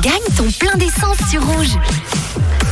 [0.00, 1.76] Gagne ton plein d'essence sur rouge.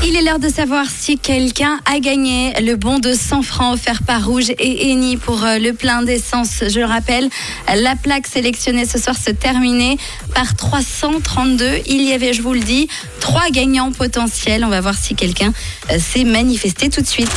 [0.06, 4.04] Il est l'heure de savoir si quelqu'un a gagné le bon de 100 francs offert
[4.04, 6.62] par Rouge et Eni pour euh, le plein d'essence.
[6.68, 7.28] Je le rappelle,
[7.66, 9.96] la plaque sélectionnée ce soir se terminait
[10.36, 11.80] par 332.
[11.86, 12.88] Il y avait, je vous le dis,
[13.18, 14.64] trois gagnants potentiels.
[14.64, 15.52] On va voir si quelqu'un
[15.90, 17.30] euh, s'est manifesté tout de suite.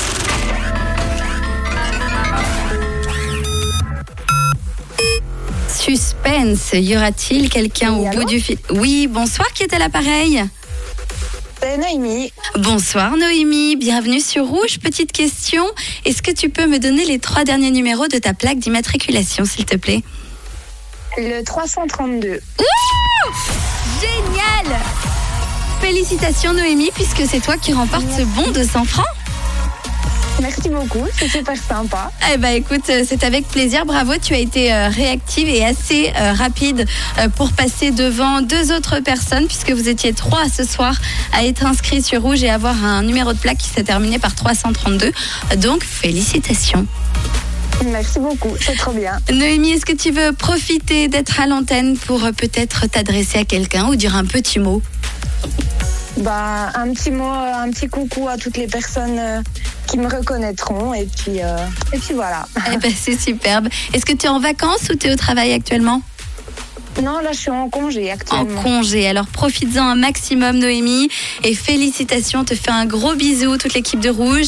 [5.98, 8.58] Suspense, y aura-t-il quelqu'un Oui, au bout du fil?
[8.72, 10.44] Oui, bonsoir, qui est à l'appareil?
[11.62, 12.34] C'est Noémie.
[12.58, 14.80] Bonsoir Noémie, bienvenue sur Rouge.
[14.80, 15.64] Petite question,
[16.04, 19.66] est-ce que tu peux me donner les trois derniers numéros de ta plaque d'immatriculation, s'il
[19.66, 20.02] te plaît?
[21.16, 22.40] Le 332.
[24.02, 24.80] Génial!
[25.80, 29.06] Félicitations Noémie, puisque c'est toi qui remporte ce bon de 100 francs.
[30.44, 32.12] Merci beaucoup, c'est super sympa.
[32.34, 33.86] Eh ben écoute, euh, c'est avec plaisir.
[33.86, 36.86] Bravo, tu as été euh, réactive et assez euh, rapide
[37.38, 41.00] pour passer devant deux autres personnes, puisque vous étiez trois ce soir
[41.32, 44.36] à être inscrits sur Rouge et avoir un numéro de plaque qui s'est terminé par
[44.36, 45.14] 332.
[45.60, 46.86] Donc félicitations.
[47.86, 49.20] Merci beaucoup, c'est trop bien.
[49.32, 53.96] Noémie, est-ce que tu veux profiter d'être à l'antenne pour peut-être t'adresser à quelqu'un ou
[53.96, 54.82] dire un petit mot?
[56.18, 59.42] Bah, un petit mot, un petit coucou à toutes les personnes
[59.94, 61.56] qui me reconnaîtront et puis, euh,
[61.94, 62.48] et puis voilà.
[62.74, 63.68] Eh ben, c'est superbe.
[63.94, 66.02] Est-ce que tu es en vacances ou tu es au travail actuellement?
[67.04, 68.62] Non, là je suis en congé En actuellement.
[68.64, 69.08] congé.
[69.08, 71.10] Alors profites-en un maximum, Noémie.
[71.44, 74.48] Et félicitations, on te fait un gros bisou, toute l'équipe de Rouge.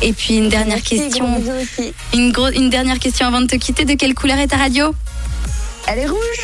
[0.00, 1.26] Et puis une dernière Merci, question.
[1.60, 1.92] aussi.
[2.14, 3.84] Une, gros- une dernière question avant de te quitter.
[3.84, 4.94] De quelle couleur est ta radio?
[5.88, 6.40] Elle est rouge